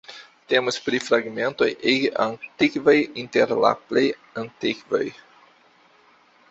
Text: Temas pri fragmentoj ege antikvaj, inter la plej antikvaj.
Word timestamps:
Temas 0.51 0.79
pri 0.85 0.99
fragmentoj 1.07 1.67
ege 1.93 2.09
antikvaj, 2.25 2.97
inter 3.25 3.55
la 3.67 3.75
plej 3.91 4.05
antikvaj. 4.45 5.05